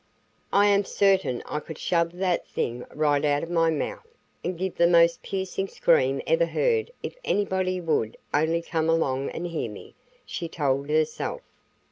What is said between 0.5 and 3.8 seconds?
"I am certain I could shove that thing right out of my